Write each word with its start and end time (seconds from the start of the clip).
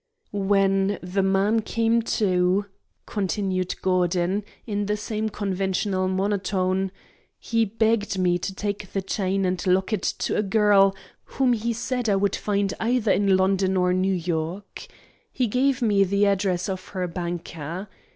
"When 0.33 0.97
the 1.03 1.21
man 1.21 1.59
came 1.61 2.01
to," 2.01 2.65
continued 3.05 3.79
Gordon, 3.83 4.43
in 4.65 4.87
the 4.87 4.97
same 4.97 5.29
conventional 5.29 6.07
monotone, 6.07 6.91
"he 7.37 7.65
begged 7.65 8.17
me 8.17 8.39
to 8.39 8.51
take 8.51 8.93
the 8.93 9.03
chain 9.03 9.45
and 9.45 9.63
locket 9.67 10.01
to 10.01 10.35
a 10.37 10.41
girl 10.41 10.95
whom 11.25 11.53
he 11.53 11.71
said 11.71 12.09
I 12.09 12.15
would 12.15 12.35
find 12.35 12.73
either 12.79 13.11
in 13.11 13.37
London 13.37 13.77
or 13.77 13.91
in 13.91 14.01
New 14.01 14.15
York. 14.15 14.87
He 15.31 15.45
gave 15.45 15.83
me 15.83 16.03
the 16.03 16.25
address 16.25 16.67
of 16.67 16.87
her 16.87 17.05
banker. 17.07 17.87